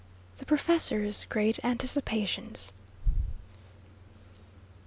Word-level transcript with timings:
THE 0.39 0.47
PROFESSOR'S 0.47 1.25
GREAT 1.29 1.59
ANTICIPATIONS. 1.63 2.73